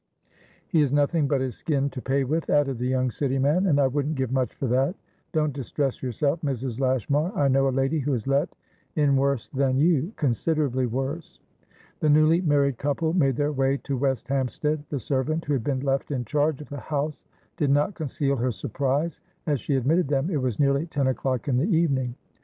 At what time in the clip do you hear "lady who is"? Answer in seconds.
7.69-8.25